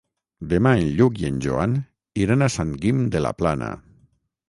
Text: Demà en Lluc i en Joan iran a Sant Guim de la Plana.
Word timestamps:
Demà 0.53 0.71
en 0.77 0.87
Lluc 1.01 1.21
i 1.25 1.27
en 1.29 1.37
Joan 1.47 1.77
iran 2.25 2.47
a 2.47 2.51
Sant 2.57 2.75
Guim 2.83 3.07
de 3.17 3.27
la 3.27 3.37
Plana. 3.43 3.73